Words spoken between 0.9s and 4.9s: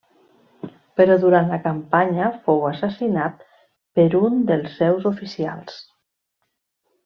Però durant la campanya fou assassinat per un dels